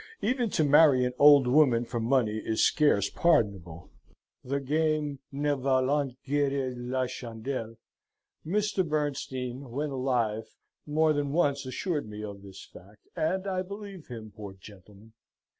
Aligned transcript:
Even 0.23 0.49
to 0.49 0.63
marry 0.63 1.05
an 1.05 1.13
old 1.19 1.45
woman 1.45 1.85
for 1.85 1.99
money 1.99 2.37
is 2.39 2.65
scarce 2.65 3.07
pardonable 3.11 3.91
the 4.43 4.59
game 4.59 5.19
ne 5.31 5.51
valant 5.53 6.17
gueres 6.25 6.73
la 6.75 7.05
chandelle 7.05 7.75
Mr. 8.43 8.83
Bernstein, 8.83 9.69
when 9.69 9.91
alive, 9.91 10.55
more 10.87 11.13
than 11.13 11.31
once 11.31 11.67
assured 11.67 12.09
me 12.09 12.23
of 12.23 12.41
this 12.41 12.65
fact, 12.73 13.07
and 13.15 13.45
I 13.45 13.61
believe 13.61 14.07
him, 14.07 14.33
poor 14.35 14.53
gentleman! 14.55 15.13